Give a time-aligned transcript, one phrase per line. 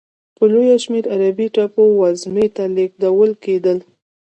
[0.37, 3.77] په لویه شمېر عربي ټاپو وزمې ته لېږدول کېدل.